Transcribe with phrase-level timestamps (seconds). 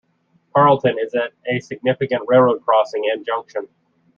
[0.55, 3.67] Carleton is at a significant railroad crossing and junction.